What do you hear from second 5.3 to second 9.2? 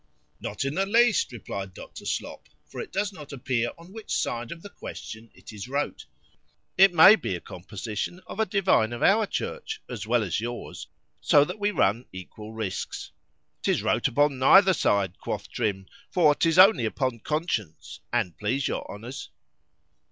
it is wrote,—it may be a composition of a divine of